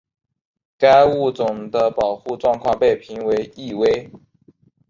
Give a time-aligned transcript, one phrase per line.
[0.79, 4.09] 该物种的保护状况被评为易危。